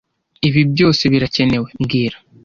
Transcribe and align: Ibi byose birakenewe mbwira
Ibi 0.47 0.61
byose 0.73 1.03
birakenewe 1.13 1.67
mbwira 1.81 2.17